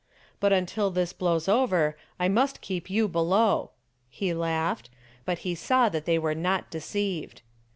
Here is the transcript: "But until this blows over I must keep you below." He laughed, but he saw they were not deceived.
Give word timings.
"But 0.39 0.51
until 0.51 0.89
this 0.89 1.13
blows 1.13 1.47
over 1.47 1.95
I 2.19 2.27
must 2.27 2.61
keep 2.61 2.89
you 2.89 3.07
below." 3.07 3.69
He 4.09 4.33
laughed, 4.33 4.89
but 5.25 5.37
he 5.45 5.53
saw 5.53 5.89
they 5.89 6.17
were 6.17 6.33
not 6.33 6.71
deceived. 6.71 7.43